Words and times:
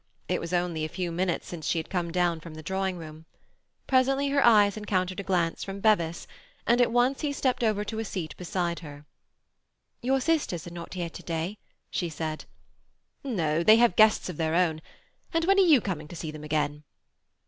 It 0.27 0.41
was 0.41 0.51
only 0.51 0.83
a 0.83 0.89
few 0.89 1.11
minutes 1.11 1.47
since 1.47 1.67
she 1.67 1.77
had 1.77 1.91
come 1.91 2.09
down 2.11 2.39
from 2.39 2.55
the 2.55 2.63
drawing 2.63 2.97
room. 2.97 3.27
Presently 3.85 4.29
her 4.29 4.43
eyes 4.43 4.75
encountered 4.75 5.19
a 5.19 5.23
glance 5.23 5.63
from 5.63 5.79
Bevis, 5.79 6.25
and 6.65 6.81
at 6.81 6.91
once 6.91 7.21
he 7.21 7.31
stepped 7.31 7.63
over 7.63 7.83
to 7.85 7.99
a 7.99 8.03
seat 8.03 8.35
beside 8.35 8.79
her. 8.79 9.05
"Your 10.01 10.19
sisters 10.19 10.65
are 10.65 10.73
not 10.73 10.95
here 10.95 11.11
to 11.11 11.21
day?" 11.23 11.59
she 11.91 12.09
said. 12.09 12.45
"No. 13.23 13.61
They 13.61 13.75
have 13.75 13.95
guests 13.95 14.27
of 14.27 14.37
their 14.37 14.55
own. 14.55 14.81
And 15.35 15.45
when 15.45 15.59
are 15.59 15.61
you 15.61 15.79
coming 15.79 16.07
to 16.07 16.15
see 16.15 16.31
them 16.31 16.43
again?" 16.43 16.83